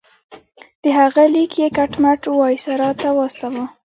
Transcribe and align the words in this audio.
د 0.83 0.85
هغه 0.99 1.23
لیک 1.33 1.51
یې 1.61 1.67
کټ 1.77 1.91
مټ 2.03 2.21
وایسرا 2.27 2.89
ته 3.01 3.07
واستاوه. 3.17 3.65